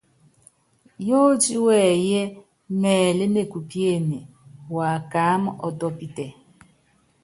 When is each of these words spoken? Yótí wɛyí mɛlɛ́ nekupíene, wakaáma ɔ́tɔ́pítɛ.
Yótí 1.07 1.55
wɛyí 1.65 2.21
mɛlɛ́ 2.81 3.27
nekupíene, 3.33 4.17
wakaáma 4.75 5.49
ɔ́tɔ́pítɛ. 5.67 6.25